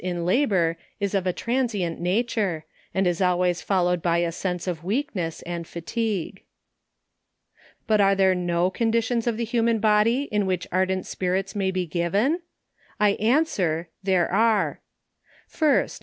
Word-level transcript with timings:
tO 0.03 0.07
ON 0.07 0.15
THE 0.15 0.21
EFFECTS 0.23 0.25
01 0.25 0.41
labour, 0.41 0.77
is 0.99 1.13
of 1.13 1.27
a 1.27 1.31
transient 1.33 1.99
nature, 2.01 2.65
and 2.91 3.05
is 3.05 3.21
always 3.21 3.61
followed 3.61 4.01
by 4.01 4.17
a 4.17 4.31
sense 4.31 4.65
of 4.65 4.83
weakness 4.83 5.43
and 5.43 5.67
fatigue. 5.67 6.41
But 7.85 8.01
are 8.01 8.15
there 8.15 8.33
no 8.33 8.71
conditions 8.71 9.27
of 9.27 9.37
the 9.37 9.45
human 9.45 9.77
body 9.77 10.23
in 10.23 10.47
which 10.47 10.65
ar 10.71 10.87
dent 10.87 11.05
spirits 11.05 11.55
may 11.55 11.69
be 11.69 11.85
given? 11.85 12.41
I 12.99 13.11
answer, 13.11 13.89
there 14.01 14.27
are, 14.31 14.79
1st. 15.47 15.99